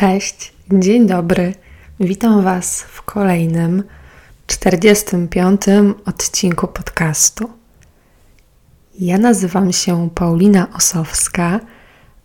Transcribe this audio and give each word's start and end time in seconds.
Cześć, 0.00 0.52
dzień 0.72 1.06
dobry. 1.06 1.54
Witam 2.00 2.42
Was 2.42 2.82
w 2.82 3.02
kolejnym 3.02 3.82
45. 4.46 5.60
odcinku 6.06 6.68
podcastu. 6.68 7.50
Ja 8.98 9.18
nazywam 9.18 9.72
się 9.72 10.10
Paulina 10.14 10.66
Osowska, 10.76 11.60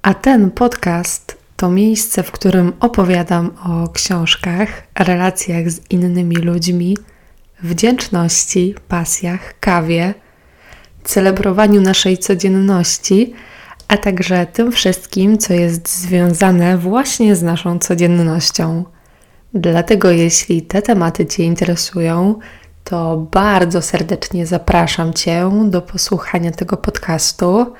a 0.01 0.13
ten 0.13 0.51
podcast 0.51 1.37
to 1.55 1.69
miejsce, 1.69 2.23
w 2.23 2.31
którym 2.31 2.73
opowiadam 2.79 3.51
o 3.65 3.89
książkach, 3.89 4.69
relacjach 4.99 5.71
z 5.71 5.91
innymi 5.91 6.35
ludźmi, 6.35 6.97
wdzięczności, 7.63 8.75
pasjach, 8.87 9.59
kawie, 9.59 10.13
celebrowaniu 11.03 11.81
naszej 11.81 12.17
codzienności 12.17 13.33
a 13.95 13.97
także 13.97 14.45
tym 14.45 14.71
wszystkim, 14.71 15.37
co 15.37 15.53
jest 15.53 16.01
związane 16.01 16.77
właśnie 16.77 17.35
z 17.35 17.43
naszą 17.43 17.79
codziennością. 17.79 18.83
Dlatego, 19.53 20.11
jeśli 20.11 20.61
te 20.61 20.81
tematy 20.81 21.25
Cię 21.25 21.43
interesują, 21.43 22.39
to 22.83 23.27
bardzo 23.31 23.81
serdecznie 23.81 24.45
zapraszam 24.45 25.13
Cię 25.13 25.51
do 25.65 25.81
posłuchania 25.81 26.51
tego 26.51 26.77
podcastu. 26.77 27.73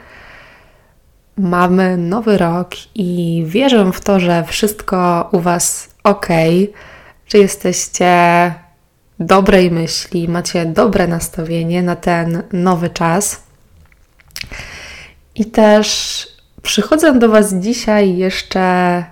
Mamy 1.38 1.98
nowy 1.98 2.38
rok 2.38 2.70
i 2.96 3.44
wierzę 3.48 3.92
w 3.92 4.02
to, 4.02 4.20
że 4.20 4.44
wszystko 4.44 5.30
u 5.32 5.40
Was 5.40 5.90
ok, 6.04 6.28
że 7.28 7.38
jesteście 7.38 8.54
dobrej 9.20 9.72
myśli, 9.72 10.28
macie 10.28 10.66
dobre 10.66 11.08
nastawienie 11.08 11.84
na 11.84 11.96
ten 11.96 12.44
nowy 12.54 12.90
czas. 12.90 13.44
I 15.36 15.46
też 15.46 16.28
przychodzę 16.62 17.20
do 17.20 17.30
Was 17.30 17.54
dzisiaj 17.54 18.18
jeszcze 18.18 19.06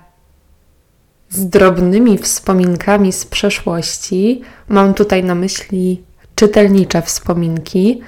z 1.30 1.48
drobnymi 1.48 2.18
wspominkami 2.18 3.12
z 3.12 3.26
przeszłości. 3.26 4.42
Mam 4.68 4.94
tutaj 4.94 5.24
na 5.24 5.34
myśli 5.34 6.02
czytelnicze 6.34 7.02
wspominki. 7.02 8.00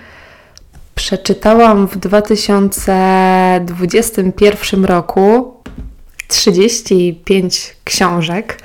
Przeczytałam 0.94 1.88
w 1.88 1.96
2021 1.96 4.84
roku 4.84 5.54
35 6.28 7.76
książek. 7.84 8.62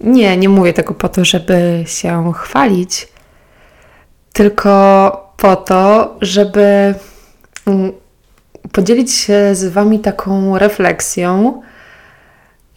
Nie, 0.00 0.36
nie 0.36 0.48
mówię 0.48 0.72
tego 0.72 0.94
po 0.94 1.08
to, 1.08 1.24
żeby 1.24 1.84
się 1.86 2.32
chwalić, 2.32 3.08
tylko 4.32 5.10
po 5.36 5.56
to, 5.56 6.14
żeby 6.20 6.94
podzielić 8.72 9.12
się 9.12 9.54
z 9.54 9.64
Wami 9.72 10.00
taką 10.00 10.58
refleksją, 10.58 11.62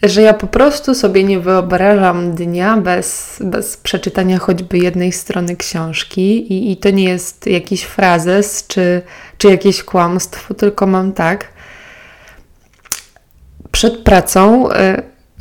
że 0.04 0.22
ja 0.22 0.34
po 0.34 0.48
prostu 0.48 0.96
sobie 0.96 1.24
nie 1.24 1.40
wyobrażam 1.40 2.32
dnia 2.36 2.78
bez, 2.78 3.38
bez 3.46 3.78
przeczytania 3.78 4.40
choćby 4.40 4.78
jednej 4.78 5.12
strony 5.12 5.56
książki 5.56 6.54
i, 6.54 6.72
i 6.72 6.78
to 6.78 6.90
nie 6.90 7.04
jest 7.04 7.48
jakiś 7.48 7.84
frazes 7.84 8.68
czy, 8.68 9.02
czy 9.38 9.48
jakieś 9.48 9.84
kłamstwo, 9.84 10.54
tylko 10.54 10.88
mam 10.88 11.12
tak. 11.12 11.48
Przed 13.72 13.98
pracą 13.98 14.72
y, 14.72 14.74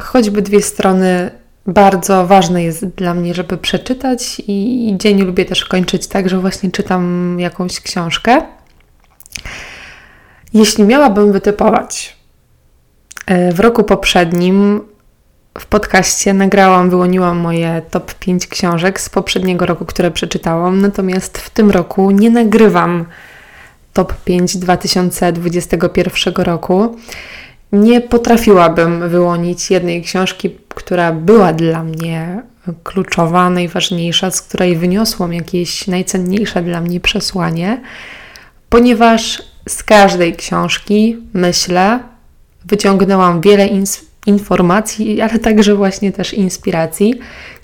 choćby 0.01 0.43
dwie 0.43 0.63
strony 0.63 1.31
bardzo 1.67 2.27
ważne 2.27 2.63
jest 2.63 2.87
dla 2.87 3.15
mnie, 3.15 3.35
żeby 3.35 3.59
przeczytać 3.59 4.41
i, 4.41 4.89
i 4.89 4.99
dzień 4.99 5.23
lubię 5.23 5.45
też 5.45 5.65
kończyć 5.65 6.07
tak, 6.07 6.29
że 6.29 6.41
właśnie 6.41 6.71
czytam 6.71 7.37
jakąś 7.41 7.81
książkę. 7.81 8.43
Jeśli 10.55 10.85
miałabym 10.85 11.33
wytypować, 11.33 12.17
e, 13.27 13.53
w 13.53 13.61
roku 13.61 13.85
poprzednim 13.85 14.81
w 15.59 15.67
podcaście 15.67 16.35
nagrałam, 16.35 16.91
wyłoniłam 16.91 17.39
moje 17.39 17.83
top 17.91 18.15
5 18.15 18.47
książek 18.47 19.01
z 19.01 19.09
poprzedniego 19.09 19.67
roku, 19.67 19.85
które 19.85 20.11
przeczytałam, 20.11 20.81
natomiast 20.81 21.39
w 21.39 21.51
tym 21.51 21.71
roku 21.71 22.11
nie 22.11 22.31
nagrywam 22.31 23.05
top 23.93 24.15
5 24.25 24.57
2021 24.57 26.45
roku. 26.45 26.97
Nie 27.73 28.01
potrafiłabym 28.01 29.09
wyłonić 29.09 29.71
jednej 29.71 30.03
książki, 30.03 30.57
która 30.69 31.13
była 31.13 31.53
dla 31.53 31.85
mnie 31.85 32.43
kluczowa, 32.85 33.51
najważniejsza, 33.51 34.31
z 34.31 34.43
której 34.43 34.77
wyniosłam 34.77 35.33
jakieś 35.33 35.87
najcenniejsze 35.87 36.63
dla 36.63 36.81
mnie 36.81 37.01
przesłanie, 37.01 37.81
ponieważ 38.69 39.43
z 39.69 39.83
każdej 39.83 40.37
książki, 40.37 41.17
myślę, 41.35 42.01
wyciągnęłam 42.65 43.41
wiele 43.41 43.69
informacji, 44.27 45.21
ale 45.21 45.39
także 45.39 45.75
właśnie 45.75 46.13
też 46.13 46.35
inspiracji, 46.35 47.15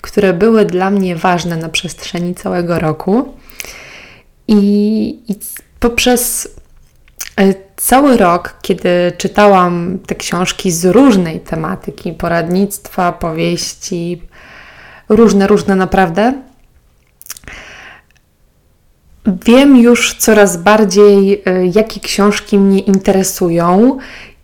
które 0.01 0.33
były 0.33 0.65
dla 0.65 0.89
mnie 0.89 1.15
ważne 1.15 1.57
na 1.57 1.69
przestrzeni 1.69 2.35
całego 2.35 2.79
roku. 2.79 3.33
I, 4.47 5.19
i 5.27 5.35
poprzez 5.79 6.47
e, 7.37 7.53
cały 7.75 8.17
rok, 8.17 8.55
kiedy 8.61 8.89
czytałam 9.17 9.99
te 10.07 10.15
książki 10.15 10.71
z 10.71 10.85
różnej 10.85 11.39
tematyki, 11.39 12.13
poradnictwa, 12.13 13.11
powieści, 13.11 14.21
różne, 15.09 15.47
różne 15.47 15.75
naprawdę, 15.75 16.33
Wiem 19.45 19.77
już 19.77 20.13
coraz 20.13 20.57
bardziej, 20.57 21.41
e, 21.45 21.65
jakie 21.65 21.99
książki 21.99 22.57
mnie 22.59 22.79
interesują 22.79 23.97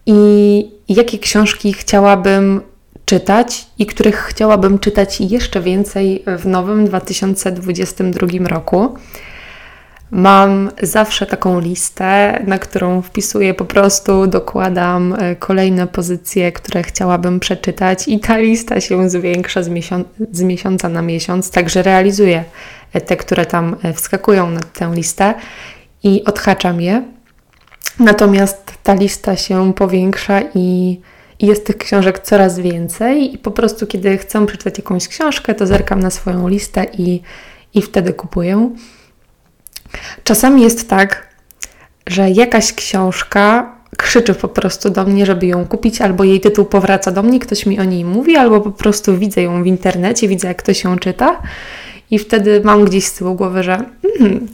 i 0.06 0.72
jakie 0.90 1.19
książki 1.19 1.74
chciałabym 1.74 2.62
czytać 3.06 3.66
i 3.80 3.86
których 3.86 4.16
chciałabym 4.16 4.80
czytać 4.80 5.22
jeszcze 5.22 5.62
więcej 5.62 6.24
w 6.38 6.46
nowym 6.46 6.86
2022 6.86 8.47
roku. 8.47 8.96
Mam 10.11 10.72
zawsze 10.81 11.25
taką 11.25 11.59
listę, 11.59 12.41
na 12.47 12.59
którą 12.59 13.01
wpisuję 13.01 13.53
po 13.53 13.66
prostu, 13.66 14.27
dokładam 14.27 15.16
e, 15.19 15.35
kolejne 15.35 15.88
pozycje, 15.88 16.51
które 16.51 16.83
chciałabym 16.83 17.39
przeczytać, 17.39 18.07
i 18.07 18.19
ta 18.19 18.38
lista 18.38 18.81
się 18.81 19.09
zwiększa 19.09 19.63
z, 19.63 19.69
miesiąc, 19.69 20.07
z 20.31 20.41
miesiąca 20.41 20.89
na 20.89 21.01
miesiąc, 21.01 21.51
także 21.51 21.83
realizuję 21.83 22.44
te, 23.05 23.17
które 23.17 23.45
tam 23.45 23.75
e, 23.83 23.94
wskakują 23.94 24.50
na 24.50 24.59
tę 24.59 24.91
listę 24.94 25.33
i 26.03 26.23
odhaczam 26.23 26.81
je. 26.81 27.03
Natomiast 28.00 28.73
ta 28.83 28.94
lista 28.94 29.35
się 29.35 29.73
powiększa 29.73 30.41
i, 30.55 31.00
i 31.39 31.45
jest 31.45 31.66
tych 31.66 31.77
książek 31.77 32.19
coraz 32.19 32.59
więcej, 32.59 33.33
i 33.33 33.38
po 33.38 33.51
prostu, 33.51 33.88
kiedy 33.88 34.17
chcę 34.17 34.45
przeczytać 34.45 34.77
jakąś 34.77 35.07
książkę, 35.07 35.55
to 35.55 35.67
zerkam 35.67 36.00
na 36.00 36.09
swoją 36.09 36.47
listę 36.47 36.85
i, 36.97 37.21
i 37.73 37.81
wtedy 37.81 38.13
kupuję. 38.13 38.69
Czasami 40.24 40.62
jest 40.62 40.90
tak, 40.90 41.28
że 42.07 42.29
jakaś 42.29 42.74
książka 42.74 43.75
krzyczy 43.97 44.34
po 44.34 44.47
prostu 44.47 44.90
do 44.90 45.06
mnie, 45.06 45.25
żeby 45.25 45.46
ją 45.46 45.66
kupić, 45.66 46.02
albo 46.02 46.24
jej 46.24 46.41
tytuł 46.41 46.66
powraca 46.66 47.12
do 47.12 47.24
mnie, 47.24 47.40
ktoś 47.40 47.66
mi 47.66 47.79
o 47.79 47.84
niej 47.84 48.06
mówi, 48.06 48.35
albo 48.35 48.62
po 48.62 48.72
prostu 48.72 49.18
widzę 49.18 49.41
ją 49.41 49.63
w 49.63 49.68
internecie, 49.68 50.28
widzę 50.28 50.47
jak 50.47 50.57
ktoś 50.57 50.84
ją 50.84 51.00
czyta 51.00 51.41
i 52.12 52.19
wtedy 52.19 52.62
mam 52.63 52.85
gdzieś 52.85 53.06
z 53.06 53.13
tyłu 53.13 53.35
głowy, 53.35 53.63
że 53.63 53.85
hmm, 54.18 54.47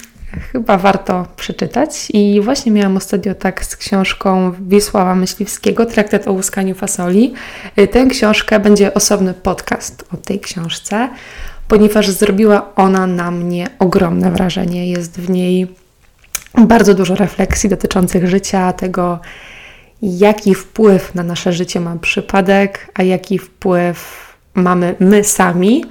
chyba 0.51 0.77
warto 0.77 1.25
przeczytać. 1.35 2.07
I 2.13 2.41
właśnie 2.41 2.71
miałam 2.71 2.97
ostatnio 2.97 3.35
tak 3.35 3.65
z 3.65 3.75
książką 3.75 4.53
Wiesława 4.67 5.15
Myśliwskiego, 5.15 5.85
Traktat 5.85 6.27
o 6.27 6.31
łuskaniu 6.31 6.75
fasoli. 6.75 7.33
Y, 7.79 7.87
tę 7.87 8.05
książkę 8.05 8.59
będzie 8.59 8.93
osobny 8.93 9.33
podcast 9.33 10.05
o 10.13 10.17
tej 10.17 10.39
książce, 10.39 11.09
ponieważ 11.67 12.09
zrobiła 12.09 12.75
ona 12.75 13.07
na 13.07 13.31
mnie 13.31 13.67
ogromne 13.79 14.31
wrażenie. 14.31 14.91
Jest 14.91 15.19
w 15.19 15.29
niej 15.29 15.67
bardzo 16.57 16.93
dużo 16.93 17.15
refleksji 17.15 17.69
dotyczących 17.69 18.27
życia, 18.27 18.73
tego, 18.73 19.19
jaki 20.01 20.55
wpływ 20.55 21.15
na 21.15 21.23
nasze 21.23 21.53
życie 21.53 21.79
ma 21.79 21.95
przypadek, 21.95 22.91
a 22.93 23.03
jaki 23.03 23.39
wpływ 23.39 24.27
mamy 24.53 24.95
my 24.99 25.23
sami 25.23 25.83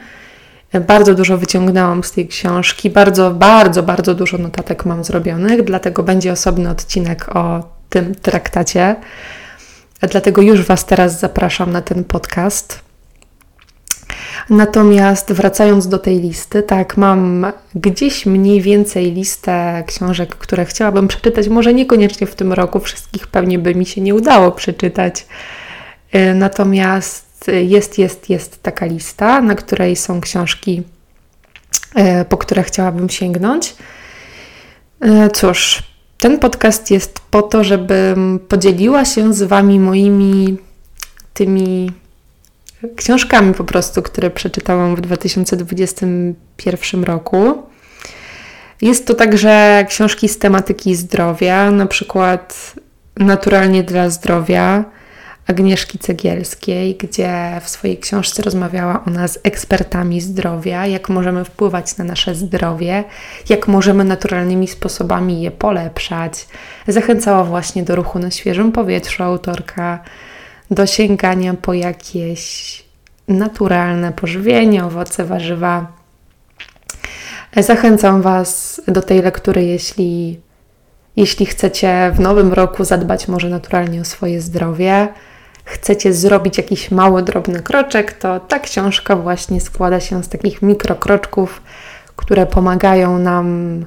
bardzo 0.81 1.15
dużo 1.15 1.39
wyciągnęłam 1.39 2.05
z 2.05 2.13
tej 2.13 2.29
książki, 2.29 2.91
bardzo, 2.91 3.31
bardzo, 3.31 3.83
bardzo 3.83 4.15
dużo 4.15 4.39
notatek 4.39 4.85
mam 4.85 5.05
zrobionych, 5.05 5.63
dlatego 5.63 6.03
będzie 6.03 6.33
osobny 6.33 6.71
odcinek 6.71 7.37
o 7.37 7.69
tym 7.89 8.15
traktacie. 8.15 8.97
Dlatego 10.01 10.43
już 10.43 10.63
Was 10.63 10.87
teraz 10.87 11.21
zapraszam 11.21 11.73
na 11.73 11.83
ten 11.83 12.05
podcast. 12.05 12.86
Natomiast 14.51 15.33
wracając 15.33 15.89
do 15.89 15.99
tej 15.99 16.21
listy, 16.21 16.63
tak, 16.63 16.97
mam 16.97 17.47
gdzieś 17.75 18.27
mniej 18.27 18.61
więcej 18.61 19.13
listę 19.13 19.85
książek, 19.87 20.35
które 20.35 20.65
chciałabym 20.65 21.09
przeczytać. 21.09 21.49
Może 21.49 21.75
niekoniecznie 21.75 22.27
w 22.27 22.35
tym 22.35 22.53
roku, 22.53 22.81
wszystkich 22.81 23.27
pewnie 23.27 23.59
by 23.59 23.75
mi 23.75 23.87
się 23.87 24.01
nie 24.01 24.15
udało 24.15 24.53
przeczytać. 24.53 25.27
Y, 26.15 26.35
natomiast 26.35 27.27
jest, 27.63 27.99
jest, 27.99 28.31
jest 28.31 28.63
taka 28.63 28.87
lista, 28.87 29.41
na 29.41 29.55
której 29.55 29.97
są 29.97 30.21
książki, 30.21 30.83
e, 31.95 32.25
po 32.25 32.37
które 32.37 32.63
chciałabym 32.63 33.09
sięgnąć. 33.09 33.75
E, 35.01 35.31
cóż, 35.31 35.83
ten 36.19 36.39
podcast 36.39 36.91
jest 36.91 37.21
po 37.31 37.43
to, 37.43 37.65
żebym 37.65 38.41
podzieliła 38.49 39.05
się 39.05 39.35
z 39.35 39.43
Wami 39.43 39.81
moimi 39.81 40.57
tymi 41.35 41.91
książkami 42.97 43.55
po 43.55 43.65
prostu, 43.65 44.03
które 44.03 44.31
przeczytałam 44.31 44.97
w 44.97 45.01
2021 45.01 47.05
roku. 47.05 47.63
Jest 48.83 49.07
to 49.07 49.15
także 49.15 49.85
książki 49.89 50.29
z 50.29 50.39
tematyki 50.39 50.95
zdrowia, 50.95 51.71
na 51.71 51.87
przykład 51.87 52.75
Naturalnie 53.19 53.83
dla 53.83 54.11
zdrowia 54.11 54.85
Agnieszki 55.47 55.99
Cegielskiej, 55.99 56.97
gdzie 56.97 57.61
w 57.63 57.69
swojej 57.69 57.99
książce 57.99 58.43
rozmawiała 58.43 59.05
ona 59.07 59.29
z 59.29 59.39
ekspertami 59.43 60.21
zdrowia, 60.21 60.87
jak 60.87 61.09
możemy 61.09 61.45
wpływać 61.45 61.97
na 61.97 62.05
nasze 62.05 62.35
zdrowie, 62.35 63.05
jak 63.49 63.69
możemy 63.69 64.05
naturalnymi 64.05 64.69
sposobami 64.69 65.43
je 65.43 65.51
polepszać. 65.51 66.49
Zachęcała 66.89 67.45
właśnie 67.45 67.83
do 67.83 67.97
ruchu 67.97 68.19
na 68.19 68.31
świeżym 68.31 68.73
powietrzu 68.73 69.23
autorka, 69.23 69.99
do 70.71 70.87
sięgania 70.87 71.55
po 71.55 71.75
jakieś 71.75 72.85
naturalne 73.29 74.13
pożywienie, 74.13 74.85
owoce, 74.85 75.25
warzywa. 75.25 75.93
Zachęcam 77.57 78.23
Was 78.23 78.81
do 78.89 79.03
tej 79.03 79.23
lektury, 79.23 79.65
jeśli, 79.65 80.41
jeśli 81.17 81.47
chcecie 81.47 82.13
w 82.15 82.21
nowym 82.21 82.53
roku 82.53 82.85
zadbać 82.85 83.29
może 83.29 83.49
naturalnie 83.49 84.01
o 84.01 84.05
swoje 84.05 84.41
zdrowie, 84.41 85.09
chcecie 85.65 86.13
zrobić 86.13 86.59
jakiś 86.59 86.91
mały, 86.91 87.23
drobny 87.23 87.63
kroczek, 87.63 88.13
to 88.13 88.41
ta 88.41 88.59
książka 88.59 89.17
właśnie 89.17 89.61
składa 89.61 90.01
się 90.01 90.25
z 90.25 90.29
takich 90.29 90.63
mikrokroczków, 90.63 91.63
które 92.17 92.47
pomagają 92.47 93.19
nam 93.19 93.85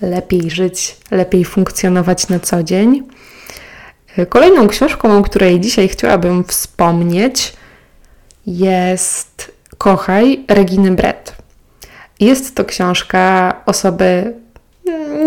lepiej 0.00 0.50
żyć, 0.50 0.96
lepiej 1.10 1.44
funkcjonować 1.44 2.28
na 2.28 2.40
co 2.40 2.62
dzień. 2.62 3.02
Kolejną 4.28 4.68
książką, 4.68 5.18
o 5.18 5.22
której 5.22 5.60
dzisiaj 5.60 5.88
chciałabym 5.88 6.44
wspomnieć, 6.44 7.52
jest 8.46 9.52
Kochaj 9.78 10.44
Reginy 10.48 10.90
Brett. 10.90 11.36
Jest 12.20 12.54
to 12.54 12.64
książka 12.64 13.54
osoby 13.66 14.34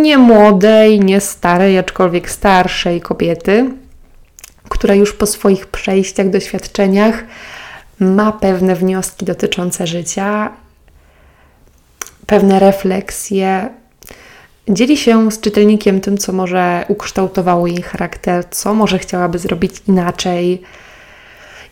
nie 0.01 0.17
młodej, 0.17 0.99
nie 0.99 1.21
starej, 1.21 1.79
aczkolwiek 1.79 2.29
starszej 2.29 3.01
kobiety, 3.01 3.71
która 4.69 4.95
już 4.95 5.13
po 5.13 5.25
swoich 5.25 5.67
przejściach, 5.67 6.29
doświadczeniach 6.29 7.23
ma 7.99 8.31
pewne 8.31 8.75
wnioski 8.75 9.25
dotyczące 9.25 9.87
życia, 9.87 10.51
pewne 12.25 12.59
refleksje. 12.59 13.69
Dzieli 14.69 14.97
się 14.97 15.31
z 15.31 15.39
czytelnikiem 15.39 16.01
tym, 16.01 16.17
co 16.17 16.33
może 16.33 16.85
ukształtowało 16.87 17.67
jej 17.67 17.81
charakter, 17.81 18.49
co 18.49 18.73
może 18.73 18.99
chciałaby 18.99 19.39
zrobić 19.39 19.73
inaczej. 19.87 20.61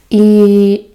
I 0.09 0.85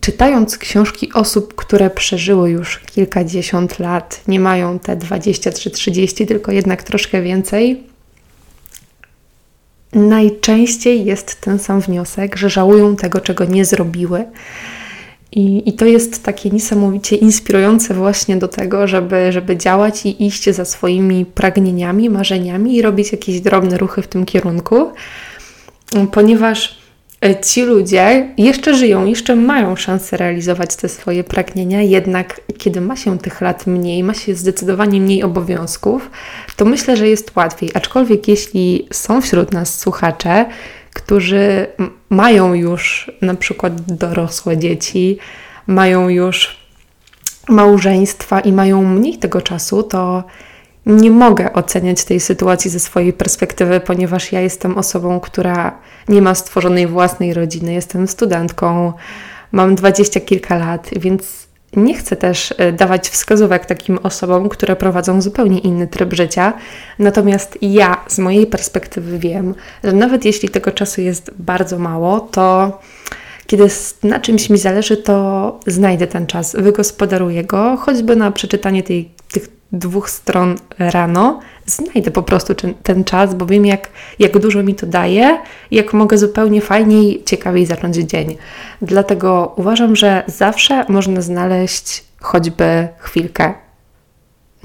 czytając 0.00 0.58
książki 0.58 1.12
osób, 1.12 1.54
które 1.54 1.90
przeżyły 1.90 2.50
już 2.50 2.78
kilkadziesiąt 2.78 3.78
lat, 3.78 4.20
nie 4.28 4.40
mają 4.40 4.78
te 4.78 4.96
23-30, 4.96 6.26
tylko 6.26 6.52
jednak 6.52 6.82
troszkę 6.82 7.22
więcej, 7.22 7.82
najczęściej 9.92 11.04
jest 11.04 11.40
ten 11.40 11.58
sam 11.58 11.80
wniosek, 11.80 12.36
że 12.36 12.50
żałują 12.50 12.96
tego, 12.96 13.20
czego 13.20 13.44
nie 13.44 13.64
zrobiły. 13.64 14.24
I, 15.32 15.68
I 15.68 15.72
to 15.72 15.86
jest 15.86 16.22
takie 16.22 16.50
niesamowicie 16.50 17.16
inspirujące 17.16 17.94
właśnie 17.94 18.36
do 18.36 18.48
tego, 18.48 18.86
żeby, 18.86 19.32
żeby 19.32 19.56
działać 19.56 20.06
i 20.06 20.26
iść 20.26 20.50
za 20.50 20.64
swoimi 20.64 21.26
pragnieniami, 21.26 22.10
marzeniami 22.10 22.76
i 22.76 22.82
robić 22.82 23.12
jakieś 23.12 23.40
drobne 23.40 23.78
ruchy 23.78 24.02
w 24.02 24.08
tym 24.08 24.26
kierunku, 24.26 24.92
ponieważ 26.12 26.78
E, 27.24 27.40
ci 27.40 27.62
ludzie 27.62 28.34
jeszcze 28.36 28.74
żyją, 28.74 29.06
jeszcze 29.06 29.36
mają 29.36 29.76
szansę 29.76 30.16
realizować 30.16 30.76
te 30.76 30.88
swoje 30.88 31.24
pragnienia, 31.24 31.82
jednak 31.82 32.40
kiedy 32.58 32.80
ma 32.80 32.96
się 32.96 33.18
tych 33.18 33.40
lat 33.40 33.66
mniej, 33.66 34.04
ma 34.04 34.14
się 34.14 34.34
zdecydowanie 34.34 35.00
mniej 35.00 35.22
obowiązków, 35.22 36.10
to 36.56 36.64
myślę, 36.64 36.96
że 36.96 37.08
jest 37.08 37.36
łatwiej. 37.36 37.70
Aczkolwiek 37.74 38.28
jeśli 38.28 38.88
są 38.92 39.20
wśród 39.20 39.52
nas 39.52 39.80
słuchacze, 39.80 40.46
którzy 40.98 41.66
mają 42.10 42.54
już 42.54 43.12
na 43.22 43.34
przykład 43.34 43.80
dorosłe 43.80 44.56
dzieci, 44.56 45.18
mają 45.66 46.08
już 46.08 46.56
małżeństwa 47.48 48.40
i 48.40 48.52
mają 48.52 48.82
mniej 48.84 49.18
tego 49.18 49.40
czasu, 49.42 49.82
to 49.82 50.24
nie 50.86 51.10
mogę 51.10 51.52
oceniać 51.52 52.04
tej 52.04 52.20
sytuacji 52.20 52.70
ze 52.70 52.80
swojej 52.80 53.12
perspektywy, 53.12 53.80
ponieważ 53.80 54.32
ja 54.32 54.40
jestem 54.40 54.78
osobą, 54.78 55.20
która 55.20 55.78
nie 56.08 56.22
ma 56.22 56.34
stworzonej 56.34 56.86
własnej 56.86 57.34
rodziny, 57.34 57.72
jestem 57.72 58.08
studentką, 58.08 58.92
mam 59.52 59.74
dwadzieścia 59.74 60.20
kilka 60.20 60.56
lat, 60.56 60.90
więc 60.96 61.47
nie 61.76 61.94
chcę 61.94 62.16
też 62.16 62.54
e, 62.58 62.72
dawać 62.72 63.08
wskazówek 63.08 63.66
takim 63.66 63.98
osobom, 64.02 64.48
które 64.48 64.76
prowadzą 64.76 65.22
zupełnie 65.22 65.58
inny 65.58 65.86
tryb 65.86 66.14
życia. 66.14 66.52
Natomiast 66.98 67.58
ja 67.62 68.04
z 68.08 68.18
mojej 68.18 68.46
perspektywy 68.46 69.18
wiem, 69.18 69.54
że 69.84 69.92
nawet 69.92 70.24
jeśli 70.24 70.48
tego 70.48 70.72
czasu 70.72 71.00
jest 71.00 71.30
bardzo 71.38 71.78
mało, 71.78 72.20
to 72.20 72.78
kiedy 73.46 73.66
na 74.02 74.20
czymś 74.20 74.50
mi 74.50 74.58
zależy, 74.58 74.96
to 74.96 75.60
znajdę 75.66 76.06
ten 76.06 76.26
czas, 76.26 76.56
wygospodaruję 76.58 77.44
go, 77.44 77.76
choćby 77.76 78.16
na 78.16 78.30
przeczytanie 78.32 78.82
tej, 78.82 79.10
tych 79.32 79.57
dwóch 79.72 80.10
stron 80.10 80.56
rano, 80.78 81.40
znajdę 81.66 82.10
po 82.10 82.22
prostu 82.22 82.54
ten, 82.82 83.04
czas, 83.04 83.34
bo 83.34 83.46
wiem, 83.46 83.66
jak, 83.66 83.88
jak 84.18 84.38
dużo 84.38 84.62
mi 84.62 84.74
to 84.74 84.86
daje, 84.86 85.38
jak 85.70 85.92
mogę 85.92 86.18
zupełnie 86.18 86.60
fajniej, 86.60 87.22
ciekawiej 87.24 87.66
zacząć 87.66 87.96
dzień. 87.96 88.36
Dlatego 88.82 89.52
uważam, 89.56 89.96
że 89.96 90.22
zawsze 90.26 90.84
można 90.88 91.20
znaleźć 91.20 92.04
choćby 92.20 92.88
chwilkę 92.98 93.54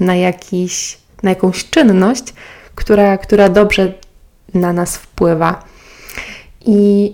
na, 0.00 0.14
jakiś, 0.14 0.98
na 1.22 1.30
jakąś 1.30 1.70
czynność, 1.70 2.34
która, 2.74 3.18
która 3.18 3.48
dobrze 3.48 3.92
na 4.54 4.72
nas 4.72 4.96
wpływa. 4.96 5.64
I 6.66 7.12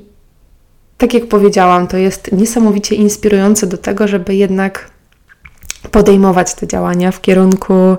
tak 0.98 1.14
jak 1.14 1.26
powiedziałam, 1.26 1.87
to 1.87 1.96
jest 1.96 2.32
niesamowicie 2.32 2.94
inspirujące 2.94 3.66
do 3.66 3.78
tego, 3.78 4.08
żeby 4.08 4.34
jednak 4.34 4.89
podejmować 5.91 6.55
te 6.55 6.67
działania 6.67 7.11
w 7.11 7.21
kierunku 7.21 7.97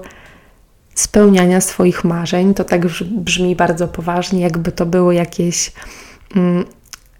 spełniania 0.95 1.61
swoich 1.61 2.03
marzeń. 2.03 2.53
To 2.53 2.63
tak 2.63 2.87
brzmi 3.03 3.55
bardzo 3.55 3.87
poważnie, 3.87 4.41
jakby 4.41 4.71
to 4.71 4.85
były 4.85 5.15
jakieś 5.15 5.71
mm, 6.35 6.65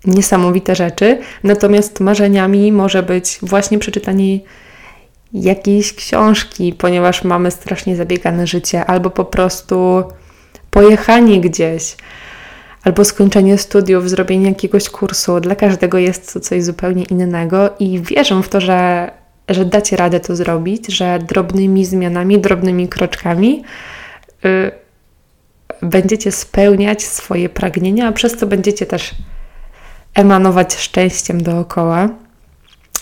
niesamowite 0.06 0.75
rzeczy. 0.75 1.19
Natomiast 1.44 2.00
marzeniami 2.00 2.72
może 2.72 3.04
być 3.04 3.40
właśnie 3.42 3.80
przeczytanie 3.80 4.40
jakiejś 5.33 5.94
książki, 5.94 6.74
ponieważ 6.74 7.24
mamy 7.24 7.52
strasznie 7.52 7.95
zabiegane 7.95 8.47
życie, 8.47 8.85
albo 8.85 9.09
po 9.09 9.26
prostu 9.26 10.04
pojechanie 10.71 11.42
gdzieś, 11.42 11.95
albo 12.83 13.06
skończenie 13.06 13.57
studiów, 13.57 14.09
zrobienie 14.09 14.50
jakiegoś 14.50 14.90
kursu. 14.90 15.40
Dla 15.40 15.56
każdego 15.56 15.97
jest 15.97 16.33
to 16.33 16.40
coś 16.40 16.64
zupełnie 16.64 17.04
innego 17.04 17.69
i 17.80 18.00
wierzę 18.00 18.44
w 18.44 18.50
to, 18.50 18.62
że 18.62 19.12
że 19.50 19.66
dacie 19.66 19.95
radę 19.95 20.19
to 20.19 20.36
zrobić, 20.36 20.88
że 20.88 21.19
drobnymi 21.19 21.86
zmianami, 21.86 22.40
drobnymi 22.40 22.88
kroczkami 22.88 23.64
y, 24.45 24.71
będziecie 25.81 26.31
spełniać 26.31 27.04
swoje 27.04 27.50
pragnienia, 27.50 28.07
a 28.07 28.12
przez 28.12 28.38
to 28.38 28.48
będziecie 28.48 28.86
też 28.86 29.12
emanować 30.14 30.76
szczęściem 30.76 31.44
dookoła. 31.44 32.10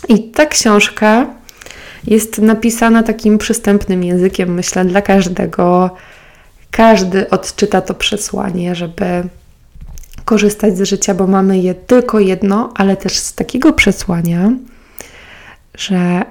I 0.07 0.23
ta 0.23 0.45
książka 0.45 1.27
jest 2.07 2.37
napisana 2.37 3.03
takim 3.03 3.37
przystępnym 3.37 4.03
językiem, 4.03 4.53
myślę, 4.53 4.85
dla 4.85 5.01
każdego. 5.01 5.89
Każdy 6.71 7.29
odczyta 7.29 7.81
to 7.81 7.93
przesłanie, 7.93 8.75
żeby 8.75 9.05
korzystać 10.25 10.77
z 10.77 10.81
życia, 10.81 11.13
bo 11.13 11.27
mamy 11.27 11.59
je 11.59 11.75
tylko 11.75 12.19
jedno, 12.19 12.73
ale 12.75 12.97
też 12.97 13.17
z 13.17 13.33
takiego 13.33 13.73
przesłania, 13.73 14.51
że 15.79 16.25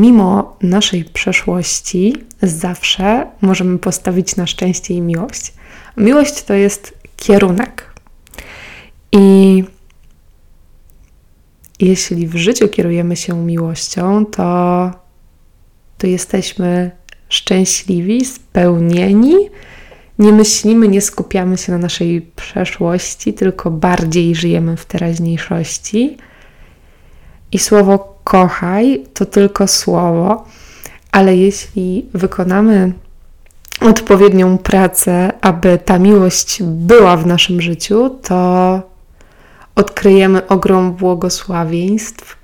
mimo 0.00 0.56
naszej 0.62 1.04
przeszłości 1.04 2.14
zawsze 2.42 3.26
możemy 3.40 3.78
postawić 3.78 4.36
na 4.36 4.46
szczęście 4.46 4.94
i 4.94 5.00
miłość. 5.00 5.52
Miłość 5.96 6.42
to 6.42 6.54
jest 6.54 6.98
kierunek. 7.16 7.94
I 9.12 9.64
jeśli 11.80 12.26
w 12.26 12.36
życiu 12.36 12.68
kierujemy 12.68 13.16
się 13.16 13.34
miłością, 13.34 14.26
to, 14.26 14.90
to 15.98 16.06
jesteśmy 16.06 16.90
szczęśliwi, 17.28 18.24
spełnieni. 18.24 19.34
Nie 20.18 20.32
myślimy, 20.32 20.88
nie 20.88 21.00
skupiamy 21.00 21.58
się 21.58 21.72
na 21.72 21.78
naszej 21.78 22.22
przeszłości, 22.36 23.34
tylko 23.34 23.70
bardziej 23.70 24.34
żyjemy 24.34 24.76
w 24.76 24.84
teraźniejszości. 24.84 26.16
I 27.52 27.58
słowo 27.58 28.16
kochaj 28.24 29.04
to 29.14 29.26
tylko 29.26 29.66
słowo, 29.66 30.44
ale 31.12 31.36
jeśli 31.36 32.06
wykonamy 32.14 32.92
odpowiednią 33.80 34.58
pracę, 34.58 35.32
aby 35.40 35.78
ta 35.84 35.98
miłość 35.98 36.62
była 36.62 37.16
w 37.16 37.26
naszym 37.26 37.60
życiu, 37.60 38.10
to 38.22 38.80
odkryjemy 39.74 40.46
ogrom 40.46 40.92
błogosławieństw, 40.92 42.36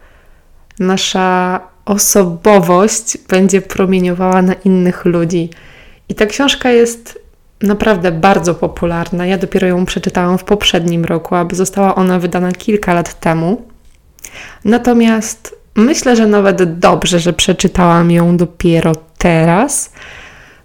nasza 0.78 1.60
osobowość 1.84 3.18
będzie 3.28 3.60
promieniowała 3.62 4.42
na 4.42 4.54
innych 4.54 5.04
ludzi. 5.04 5.50
I 6.08 6.14
ta 6.14 6.26
książka 6.26 6.70
jest 6.70 7.18
naprawdę 7.62 8.12
bardzo 8.12 8.54
popularna. 8.54 9.26
Ja 9.26 9.38
dopiero 9.38 9.66
ją 9.66 9.84
przeczytałam 9.84 10.38
w 10.38 10.44
poprzednim 10.44 11.04
roku, 11.04 11.34
aby 11.34 11.56
została 11.56 11.94
ona 11.94 12.18
wydana 12.18 12.52
kilka 12.52 12.94
lat 12.94 13.20
temu. 13.20 13.62
Natomiast 14.66 15.56
myślę, 15.74 16.16
że 16.16 16.26
nawet 16.26 16.78
dobrze, 16.78 17.20
że 17.20 17.32
przeczytałam 17.32 18.10
ją 18.10 18.36
dopiero 18.36 18.92
teraz, 19.18 19.92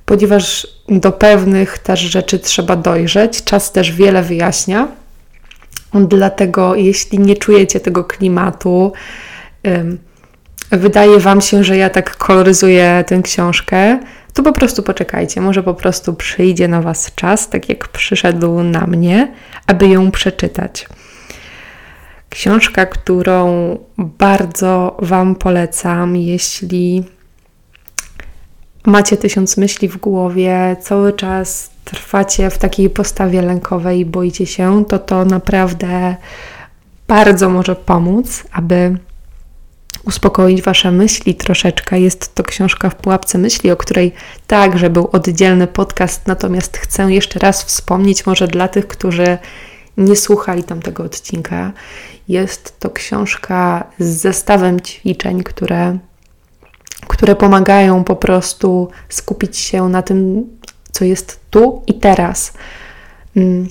ponieważ 0.06 0.68
do 0.90 1.12
pewnych 1.12 1.78
też 1.78 2.00
rzeczy 2.00 2.40
trzeba 2.40 2.76
dojrzeć. 2.76 3.44
Czas 3.44 3.72
też 3.72 3.92
wiele 3.92 4.24
wyjaśnia. 4.24 4.88
Dlatego, 5.94 6.76
jeśli 6.76 7.20
nie 7.20 7.36
czujecie 7.36 7.80
tego 7.80 8.04
klimatu, 8.04 8.94
wydaje 10.72 11.20
Wam 11.20 11.42
się, 11.42 11.64
że 11.64 11.78
ja 11.78 11.90
tak 11.90 12.18
koloryzuję 12.18 13.04
tę 13.08 13.22
książkę, 13.22 14.00
to 14.34 14.44
po 14.44 14.52
prostu 14.52 14.84
poczekajcie. 14.84 15.42
Może 15.42 15.64
po 15.64 15.74
prostu 15.74 16.14
przyjdzie 16.14 16.68
na 16.68 16.82
Was 16.82 17.16
czas, 17.16 17.50
tak 17.50 17.70
jak 17.70 17.88
przyszedł 17.88 18.64
na 18.64 18.88
mnie, 18.88 19.32
aby 19.68 19.88
ją 19.88 20.12
przeczytać. 20.12 20.88
Książka, 22.32 22.86
którą 22.86 23.78
bardzo 23.98 24.98
Wam 25.00 25.36
polecam, 25.36 26.16
jeśli 26.16 27.04
macie 28.86 29.18
tysiąc 29.18 29.58
myśli 29.58 29.88
w 29.88 29.98
głowie, 29.98 30.76
cały 30.82 31.14
czas 31.14 31.72
trwacie 31.86 32.50
w 32.50 32.58
takiej 32.58 32.90
postawie 32.90 33.42
lękowej 33.42 34.00
i 34.00 34.06
boicie 34.06 34.46
się, 34.46 34.86
to 34.86 35.00
to 35.00 35.26
naprawdę 35.26 36.16
bardzo 37.08 37.50
może 37.50 37.76
pomóc, 37.76 38.44
aby 38.52 38.98
uspokoić 40.06 40.62
Wasze 40.62 40.92
myśli 40.92 41.36
troszeczkę. 41.36 42.00
Jest 42.00 42.36
to 42.36 42.44
książka 42.44 42.90
w 42.90 42.96
pułapce 42.96 43.38
myśli, 43.38 43.72
o 43.72 43.78
której 43.78 44.14
także 44.48 44.90
był 44.90 45.10
oddzielny 45.12 45.68
podcast, 45.68 46.28
natomiast 46.28 46.78
chcę 46.78 47.04
jeszcze 47.04 47.40
raz 47.40 47.64
wspomnieć, 47.64 48.26
może 48.26 48.48
dla 48.48 48.68
tych, 48.68 48.88
którzy 48.88 49.38
nie 49.98 50.16
słuchali 50.16 50.64
tamtego 50.64 51.04
odcinka. 51.04 51.72
Jest 52.28 52.80
to 52.80 52.90
książka 52.90 53.84
z 54.00 54.06
zestawem 54.06 54.82
ćwiczeń, 54.82 55.44
które, 55.44 55.98
które 57.08 57.36
pomagają 57.36 58.04
po 58.04 58.16
prostu 58.16 58.90
skupić 59.10 59.58
się 59.58 59.90
na 59.90 60.02
tym, 60.02 60.50
co 60.92 61.06
jest 61.06 61.40
tu 61.50 61.84
i 61.88 61.94
teraz. 61.94 62.54
Mm. 63.36 63.68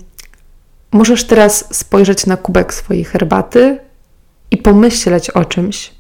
Możesz 0.93 1.25
teraz 1.25 1.75
spojrzeć 1.77 2.27
na 2.27 2.37
kubek 2.37 2.75
swojej 2.75 3.05
herbaty 3.05 3.79
i 4.51 4.57
pomyśleć 4.57 5.31
o 5.31 5.45
czymś. 5.45 5.91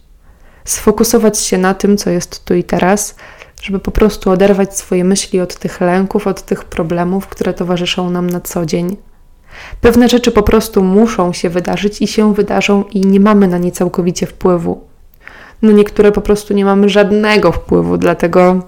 Sfokusować 0.64 1.38
się 1.38 1.58
na 1.58 1.74
tym, 1.74 1.96
co 1.96 2.10
jest 2.10 2.44
tu 2.44 2.54
i 2.54 2.64
teraz, 2.64 3.14
żeby 3.62 3.78
po 3.78 3.90
prostu 3.90 4.30
oderwać 4.30 4.78
swoje 4.78 5.04
myśli 5.04 5.40
od 5.40 5.56
tych 5.56 5.80
lęków, 5.80 6.26
od 6.26 6.42
tych 6.42 6.64
problemów, 6.64 7.26
które 7.26 7.54
towarzyszą 7.54 8.10
nam 8.10 8.30
na 8.30 8.40
co 8.40 8.66
dzień. 8.66 8.96
Pewne 9.80 10.08
rzeczy 10.08 10.30
po 10.30 10.42
prostu 10.42 10.82
muszą 10.82 11.32
się 11.32 11.50
wydarzyć 11.50 12.02
i 12.02 12.06
się 12.06 12.34
wydarzą, 12.34 12.84
i 12.84 13.00
nie 13.00 13.20
mamy 13.20 13.48
na 13.48 13.58
nie 13.58 13.72
całkowicie 13.72 14.26
wpływu. 14.26 14.80
No 15.62 15.72
niektóre 15.72 16.12
po 16.12 16.20
prostu 16.20 16.54
nie 16.54 16.64
mamy 16.64 16.88
żadnego 16.88 17.52
wpływu, 17.52 17.98
dlatego 17.98 18.60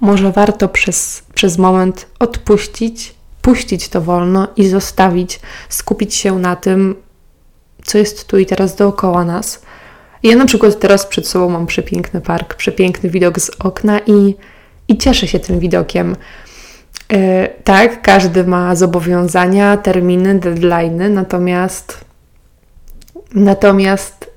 może 0.00 0.32
warto 0.32 0.68
przez, 0.68 1.22
przez 1.34 1.58
moment 1.58 2.06
odpuścić, 2.18 3.14
puścić 3.42 3.88
to 3.88 4.00
wolno 4.00 4.48
i 4.56 4.68
zostawić, 4.68 5.40
skupić 5.68 6.14
się 6.14 6.38
na 6.38 6.56
tym, 6.56 6.94
co 7.84 7.98
jest 7.98 8.26
tu 8.26 8.38
i 8.38 8.46
teraz 8.46 8.76
dookoła 8.76 9.24
nas. 9.24 9.62
Ja 10.22 10.36
na 10.36 10.46
przykład 10.46 10.78
teraz 10.78 11.06
przed 11.06 11.28
sobą 11.28 11.48
mam 11.48 11.66
przepiękny 11.66 12.20
park, 12.20 12.54
przepiękny 12.54 13.10
widok 13.10 13.40
z 13.40 13.50
okna 13.50 14.00
i, 14.06 14.34
i 14.88 14.98
cieszę 14.98 15.28
się 15.28 15.40
tym 15.40 15.58
widokiem. 15.58 16.16
Yy, 17.10 17.18
tak, 17.64 18.02
każdy 18.02 18.44
ma 18.44 18.74
zobowiązania, 18.74 19.76
terminy, 19.76 20.38
deadlines, 20.38 21.14
natomiast 21.14 22.04
natomiast 23.34 24.30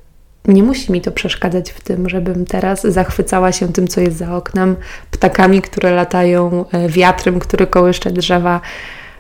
nie 0.48 0.64
musi 0.64 0.92
mi 0.92 1.02
to 1.02 1.12
przeszkadzać 1.12 1.72
w 1.72 1.82
tym, 1.82 2.10
żebym 2.10 2.46
teraz 2.46 2.82
zachwycała 2.82 3.52
się 3.52 3.74
tym, 3.74 3.88
co 3.88 4.02
jest 4.02 4.18
za 4.18 4.36
oknem, 4.36 4.76
ptakami, 5.12 5.62
które 5.62 5.92
latają, 5.92 6.66
e, 6.72 6.90
wiatrem, 6.90 7.40
który 7.40 7.68
kołyszcze 7.68 8.12
drzewa, 8.12 8.62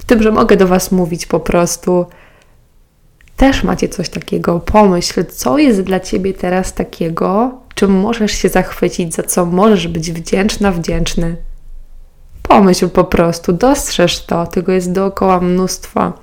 tym, 0.06 0.24
że 0.24 0.32
mogę 0.32 0.58
do 0.58 0.68
Was 0.68 0.92
mówić 0.92 1.26
po 1.26 1.40
prostu. 1.40 2.06
Też 3.38 3.64
macie 3.64 3.90
coś 3.90 4.10
takiego. 4.10 4.60
Pomyśl, 4.60 5.26
co 5.26 5.58
jest 5.58 5.82
dla 5.82 6.00
Ciebie 6.00 6.34
teraz 6.34 6.74
takiego, 6.74 7.52
czym 7.76 7.92
możesz 7.92 8.32
się 8.32 8.50
zachwycić, 8.50 9.16
za 9.16 9.24
co 9.24 9.46
możesz 9.46 9.88
być 9.88 10.12
wdzięczna, 10.12 10.72
wdzięczny. 10.72 11.36
Pomyśl 12.54 12.90
po 12.90 13.04
prostu, 13.04 13.54
dostrzeż 13.54 14.26
to, 14.26 14.48
tego 14.48 14.72
jest 14.72 14.92
dookoła 14.92 15.40
mnóstwo. 15.40 16.14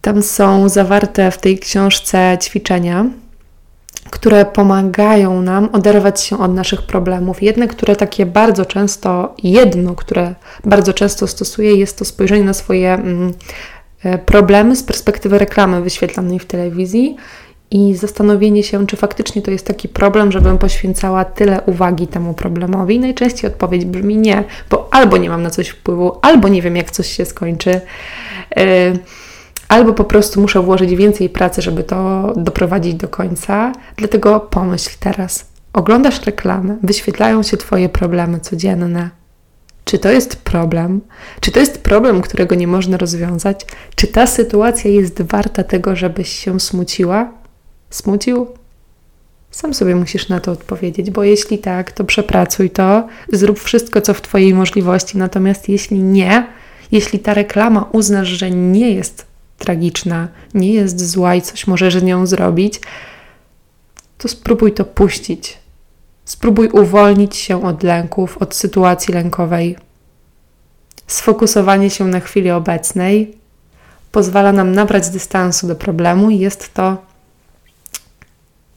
Tam 0.00 0.22
są 0.22 0.68
zawarte 0.68 1.30
w 1.30 1.38
tej 1.38 1.58
książce 1.58 2.38
ćwiczenia, 2.42 3.06
które 4.10 4.44
pomagają 4.44 5.42
nam 5.42 5.68
oderwać 5.72 6.20
się 6.20 6.38
od 6.38 6.54
naszych 6.54 6.82
problemów. 6.82 7.42
Jedne, 7.42 7.68
które 7.68 7.96
takie 7.96 8.26
bardzo 8.26 8.64
często, 8.64 9.34
jedno, 9.42 9.94
które 9.94 10.34
bardzo 10.64 10.92
często 10.92 11.26
stosuję, 11.26 11.74
jest 11.76 11.98
to 11.98 12.04
spojrzenie 12.04 12.44
na 12.44 12.54
swoje 12.54 12.94
mm, 12.94 13.32
e, 14.04 14.18
problemy 14.18 14.76
z 14.76 14.82
perspektywy 14.82 15.38
reklamy 15.38 15.80
wyświetlanej 15.80 16.38
w 16.38 16.46
telewizji 16.46 17.16
i 17.70 17.94
zastanowienie 17.94 18.62
się, 18.62 18.86
czy 18.86 18.96
faktycznie 18.96 19.42
to 19.42 19.50
jest 19.50 19.66
taki 19.66 19.88
problem, 19.88 20.32
żebym 20.32 20.58
poświęcała 20.58 21.24
tyle 21.24 21.60
uwagi 21.66 22.06
temu 22.06 22.34
problemowi. 22.34 23.00
Najczęściej 23.00 23.50
odpowiedź 23.50 23.84
brzmi 23.84 24.16
nie, 24.16 24.44
bo 24.70 24.88
albo 24.90 25.16
nie 25.16 25.30
mam 25.30 25.42
na 25.42 25.50
coś 25.50 25.68
wpływu, 25.68 26.18
albo 26.22 26.48
nie 26.48 26.62
wiem, 26.62 26.76
jak 26.76 26.90
coś 26.90 27.06
się 27.06 27.24
skończy. 27.24 27.80
Yy, 28.56 28.64
albo 29.68 29.92
po 29.92 30.04
prostu 30.04 30.40
muszę 30.40 30.62
włożyć 30.62 30.94
więcej 30.94 31.28
pracy, 31.28 31.62
żeby 31.62 31.84
to 31.84 32.32
doprowadzić 32.36 32.94
do 32.94 33.08
końca. 33.08 33.72
Dlatego 33.96 34.40
pomyśl 34.40 34.90
teraz. 35.00 35.46
Oglądasz 35.72 36.26
reklamy, 36.26 36.76
wyświetlają 36.82 37.42
się 37.42 37.56
Twoje 37.56 37.88
problemy 37.88 38.40
codzienne. 38.40 39.10
Czy 39.84 39.98
to 39.98 40.10
jest 40.10 40.36
problem? 40.36 41.00
Czy 41.40 41.52
to 41.52 41.60
jest 41.60 41.82
problem, 41.82 42.20
którego 42.20 42.54
nie 42.54 42.66
można 42.66 42.96
rozwiązać? 42.96 43.66
Czy 43.94 44.06
ta 44.06 44.26
sytuacja 44.26 44.90
jest 44.90 45.22
warta 45.22 45.64
tego, 45.64 45.96
żebyś 45.96 46.28
się 46.28 46.60
smuciła? 46.60 47.39
Smucił? 47.90 48.46
Sam 49.50 49.74
sobie 49.74 49.96
musisz 49.96 50.28
na 50.28 50.40
to 50.40 50.52
odpowiedzieć, 50.52 51.10
bo 51.10 51.24
jeśli 51.24 51.58
tak, 51.58 51.92
to 51.92 52.04
przepracuj 52.04 52.70
to, 52.70 53.08
zrób 53.32 53.60
wszystko, 53.60 54.00
co 54.00 54.14
w 54.14 54.20
Twojej 54.20 54.54
możliwości. 54.54 55.18
Natomiast 55.18 55.68
jeśli 55.68 55.98
nie, 55.98 56.46
jeśli 56.92 57.18
ta 57.18 57.34
reklama 57.34 57.88
uznasz, 57.92 58.28
że 58.28 58.50
nie 58.50 58.90
jest 58.90 59.26
tragiczna, 59.58 60.28
nie 60.54 60.72
jest 60.72 61.10
zła 61.10 61.34
i 61.34 61.42
coś 61.42 61.66
możesz 61.66 61.94
z 61.96 62.02
nią 62.02 62.26
zrobić, 62.26 62.80
to 64.18 64.28
spróbuj 64.28 64.72
to 64.72 64.84
puścić. 64.84 65.58
Spróbuj 66.24 66.68
uwolnić 66.68 67.36
się 67.36 67.64
od 67.64 67.82
lęków, 67.82 68.38
od 68.38 68.54
sytuacji 68.54 69.14
lękowej. 69.14 69.76
Sfokusowanie 71.06 71.90
się 71.90 72.06
na 72.06 72.20
chwili 72.20 72.50
obecnej 72.50 73.34
pozwala 74.12 74.52
nam 74.52 74.72
nabrać 74.72 75.08
dystansu 75.08 75.66
do 75.66 75.76
problemu 75.76 76.30
i 76.30 76.38
jest 76.38 76.74
to 76.74 77.09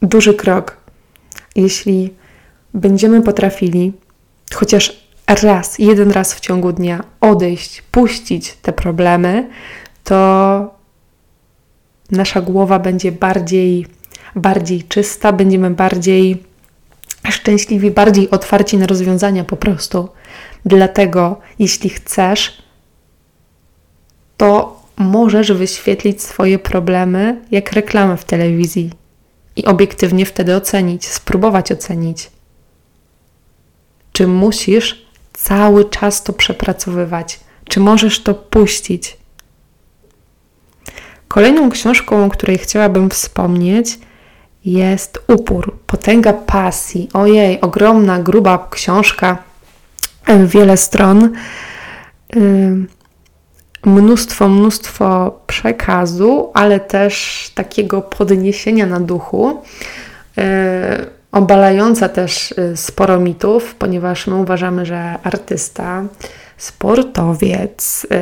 duży 0.03 0.33
krok. 0.33 0.77
Jeśli 1.55 2.13
będziemy 2.73 3.21
potrafili 3.21 3.93
chociaż 4.53 5.03
raz, 5.27 5.79
jeden 5.79 6.11
raz 6.11 6.33
w 6.33 6.39
ciągu 6.39 6.71
dnia 6.71 7.03
odejść, 7.21 7.81
puścić 7.81 8.53
te 8.53 8.73
problemy, 8.73 9.49
to 10.03 10.75
nasza 12.11 12.41
głowa 12.41 12.79
będzie 12.79 13.11
bardziej, 13.11 13.87
bardziej 14.35 14.83
czysta, 14.83 15.33
będziemy 15.33 15.69
bardziej 15.69 16.43
szczęśliwi, 17.29 17.91
bardziej 17.91 18.29
otwarci 18.29 18.77
na 18.77 18.87
rozwiązania 18.87 19.43
po 19.43 19.57
prostu. 19.57 20.09
Dlatego, 20.65 21.39
jeśli 21.59 21.89
chcesz, 21.89 22.63
to 24.37 24.81
możesz 24.97 25.51
wyświetlić 25.51 26.21
swoje 26.21 26.59
problemy 26.59 27.41
jak 27.51 27.71
reklamę 27.71 28.17
w 28.17 28.25
telewizji 28.25 28.91
i 29.55 29.65
obiektywnie 29.65 30.25
wtedy 30.25 30.55
ocenić, 30.55 31.07
spróbować 31.07 31.71
ocenić. 31.71 32.31
Czy 34.11 34.27
musisz 34.27 35.05
cały 35.33 35.89
czas 35.89 36.23
to 36.23 36.33
przepracowywać? 36.33 37.39
Czy 37.65 37.79
możesz 37.79 38.23
to 38.23 38.33
puścić? 38.33 39.17
Kolejną 41.27 41.69
książką, 41.69 42.25
o 42.25 42.29
której 42.29 42.57
chciałabym 42.57 43.09
wspomnieć, 43.09 43.99
jest 44.65 45.19
Upór, 45.27 45.77
Potęga 45.87 46.33
Pasji. 46.33 47.09
Ojej, 47.13 47.61
ogromna, 47.61 48.19
gruba 48.19 48.67
książka, 48.71 49.37
wiele 50.45 50.77
stron. 50.77 51.33
Mnóstwo, 53.85 54.49
mnóstwo 54.49 55.39
przekazu, 55.47 56.51
ale 56.53 56.79
też 56.79 57.51
takiego 57.55 58.01
podniesienia 58.01 58.85
na 58.85 58.99
duchu. 58.99 59.61
Yy, 60.37 60.43
obalająca 61.31 62.09
też 62.09 62.53
yy, 62.57 62.77
sporo 62.77 63.19
mitów, 63.19 63.75
ponieważ 63.75 64.27
my 64.27 64.35
uważamy, 64.35 64.85
że 64.85 65.17
artysta, 65.23 66.03
sportowiec, 66.57 68.07
yy, 68.09 68.17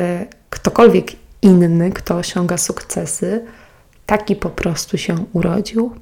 ktokolwiek 0.50 1.12
inny, 1.42 1.92
kto 1.92 2.16
osiąga 2.16 2.56
sukcesy, 2.58 3.44
taki 4.06 4.36
po 4.36 4.50
prostu 4.50 4.98
się 4.98 5.16
urodził. 5.32 5.92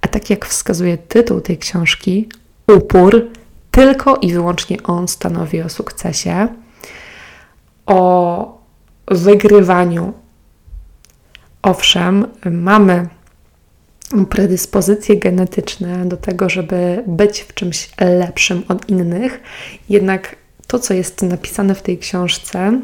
A 0.00 0.08
tak 0.08 0.30
jak 0.30 0.46
wskazuje 0.46 0.98
tytuł 0.98 1.40
tej 1.40 1.58
książki, 1.58 2.28
upór, 2.76 3.26
tylko 3.70 4.16
i 4.16 4.32
wyłącznie 4.32 4.82
on 4.82 5.08
stanowi 5.08 5.62
o 5.62 5.68
sukcesie, 5.68 6.48
o 7.86 8.63
wygrywaniu. 9.08 10.12
Owszem, 11.62 12.26
mamy 12.50 13.08
predyspozycje 14.30 15.16
genetyczne 15.16 16.06
do 16.06 16.16
tego, 16.16 16.48
żeby 16.48 17.04
być 17.06 17.40
w 17.40 17.54
czymś 17.54 17.90
lepszym 18.00 18.62
od 18.68 18.88
innych, 18.88 19.40
jednak 19.88 20.36
to, 20.66 20.78
co 20.78 20.94
jest 20.94 21.22
napisane 21.22 21.74
w 21.74 21.82
tej 21.82 21.98
książce, 21.98 22.80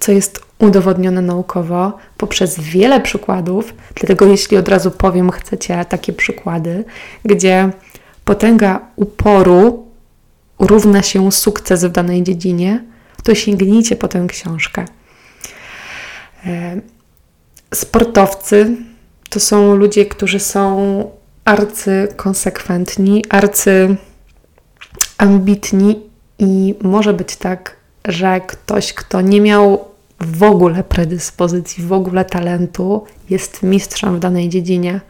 co 0.00 0.12
jest 0.12 0.40
udowodnione 0.58 1.22
naukowo 1.22 1.92
poprzez 2.16 2.60
wiele 2.60 3.00
przykładów, 3.00 3.74
dlatego 3.94 4.26
jeśli 4.26 4.56
od 4.56 4.68
razu 4.68 4.90
powiem, 4.90 5.30
chcecie 5.30 5.84
takie 5.84 6.12
przykłady, 6.12 6.84
gdzie 7.24 7.70
potęga 8.24 8.80
uporu 8.96 9.86
równa 10.58 11.02
się 11.02 11.32
sukces 11.32 11.84
w 11.84 11.92
danej 11.92 12.22
dziedzinie, 12.22 12.84
to 13.22 13.34
sięgnijcie 13.34 13.96
po 13.96 14.08
tę 14.08 14.26
książkę. 14.28 14.84
E, 16.46 16.80
sportowcy 17.74 18.76
to 19.30 19.40
są 19.40 19.76
ludzie, 19.76 20.06
którzy 20.06 20.40
są 20.40 21.10
arcy 21.44 22.08
konsekwentni, 22.16 23.24
arcy 23.28 23.96
ambitni 25.18 26.00
i 26.38 26.74
może 26.82 27.12
być 27.12 27.36
tak, 27.36 27.76
że 28.04 28.40
ktoś, 28.40 28.92
kto 28.92 29.20
nie 29.20 29.40
miał 29.40 29.84
w 30.20 30.42
ogóle 30.42 30.84
predyspozycji, 30.84 31.84
w 31.84 31.92
ogóle 31.92 32.24
talentu, 32.24 33.04
jest 33.30 33.62
mistrzem 33.62 34.16
w 34.16 34.20
danej 34.20 34.48
dziedzinie. 34.48 35.00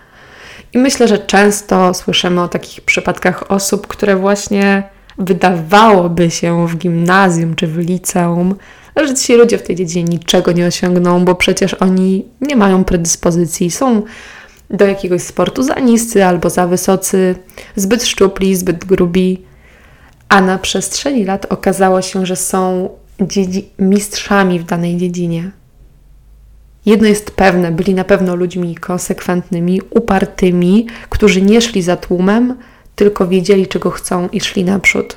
I 0.73 0.79
myślę, 0.79 1.09
że 1.09 1.19
często 1.19 1.95
słyszymy 1.95 2.43
o 2.43 2.49
takich 2.49 2.81
przypadkach 2.81 3.51
osób, 3.51 3.87
które 3.87 4.17
właśnie 4.17 4.83
wydawałoby 5.19 6.31
się 6.31 6.69
w 6.69 6.77
gimnazjum 6.77 7.55
czy 7.55 7.67
w 7.67 7.79
liceum, 7.79 8.55
że 8.97 9.15
ci 9.15 9.35
ludzie 9.35 9.59
w 9.59 9.63
tej 9.63 9.77
dziedzinie 9.77 10.05
niczego 10.05 10.53
nie 10.53 10.67
osiągną, 10.67 11.25
bo 11.25 11.35
przecież 11.35 11.75
oni 11.75 12.25
nie 12.41 12.57
mają 12.57 12.85
predyspozycji, 12.85 13.71
są 13.71 14.03
do 14.71 14.87
jakiegoś 14.87 15.23
sportu 15.23 15.63
za 15.63 15.75
niscy 15.75 16.25
albo 16.25 16.51
za 16.51 16.67
wysocy, 16.67 17.35
zbyt 17.77 18.05
szczupli, 18.05 18.57
zbyt 18.57 18.85
grubi. 18.85 19.43
A 20.29 20.41
na 20.41 20.59
przestrzeni 20.59 21.25
lat 21.25 21.47
okazało 21.53 22.03
się, 22.03 22.27
że 22.27 22.37
są 22.37 22.89
mistrzami 23.79 24.61
w 24.61 24.65
danej 24.65 24.97
dziedzinie. 24.97 25.51
Jedno 26.87 27.09
jest 27.09 27.31
pewne, 27.31 27.73
byli 27.73 27.95
na 27.95 28.05
pewno 28.05 28.37
ludźmi 28.37 28.75
konsekwentnymi, 28.75 29.81
upartymi, 29.91 30.87
którzy 31.09 31.43
nie 31.43 31.61
szli 31.61 31.83
za 31.83 31.97
tłumem, 31.97 32.55
tylko 32.99 33.27
wiedzieli, 33.29 33.67
czego 33.67 33.91
chcą 33.91 34.29
i 34.29 34.41
szli 34.41 34.65
naprzód. 34.65 35.17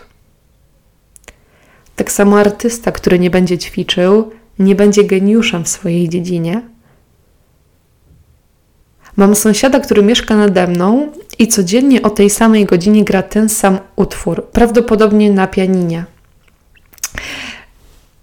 Tak 1.95 2.11
samo 2.11 2.39
artysta, 2.39 2.91
który 2.91 3.19
nie 3.19 3.29
będzie 3.29 3.57
ćwiczył, 3.57 4.31
nie 4.59 4.75
będzie 4.75 5.03
geniuszem 5.03 5.63
w 5.63 5.69
swojej 5.69 6.09
dziedzinie. 6.09 6.61
Mam 9.17 9.35
sąsiada, 9.35 9.79
który 9.79 10.03
mieszka 10.03 10.35
nade 10.35 10.67
mną 10.67 11.11
i 11.39 11.47
codziennie 11.47 12.01
o 12.01 12.09
tej 12.09 12.29
samej 12.29 12.65
godzinie 12.65 13.03
gra 13.03 13.23
ten 13.23 13.49
sam 13.49 13.79
utwór, 13.95 14.45
prawdopodobnie 14.45 15.31
na 15.31 15.47
pianinie. 15.47 16.05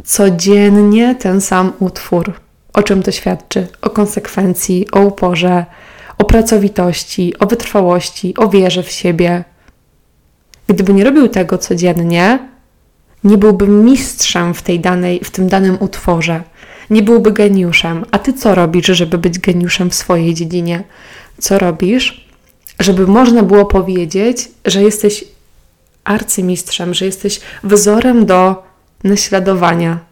Codziennie 0.05 1.15
ten 1.15 1.41
sam 1.41 1.73
utwór. 1.79 2.33
O 2.73 2.83
czym 2.83 3.03
to 3.03 3.13
świadczy? 3.13 3.67
O 3.83 3.91
konsekwencji, 3.91 4.91
o 4.93 5.01
uporze, 5.01 5.67
o 6.19 6.25
pracowitości, 6.25 7.39
o 7.39 7.47
wytrwałości, 7.47 8.35
o 8.37 8.49
wierze 8.49 8.83
w 8.83 8.91
siebie. 8.91 9.45
Gdyby 10.67 10.95
nie 10.95 11.05
robił 11.05 11.29
tego 11.29 11.59
codziennie, 11.59 12.49
nie 13.25 13.39
byłby 13.39 13.69
mistrzem 13.69 14.55
w, 14.55 14.63
tej 14.63 14.81
danej, 14.81 15.21
w 15.25 15.31
tym 15.31 15.49
danym 15.49 15.77
utworze, 15.81 16.43
nie 16.91 17.03
byłby 17.03 17.33
geniuszem. 17.33 18.05
A 18.11 18.19
ty 18.19 18.33
co 18.33 18.55
robisz, 18.55 18.87
żeby 18.87 19.19
być 19.19 19.39
geniuszem 19.39 19.91
w 19.91 19.95
swojej 19.95 20.35
dziedzinie? 20.35 20.85
Co 21.39 21.59
robisz, 21.59 22.29
żeby 22.81 23.07
można 23.07 23.43
było 23.43 23.67
powiedzieć, 23.67 24.49
że 24.65 24.83
jesteś 24.83 25.25
arcymistrzem, 26.05 26.95
że 26.95 27.05
jesteś 27.05 27.41
wzorem 27.65 28.27
do 28.27 28.63
naśladowania? 29.05 30.08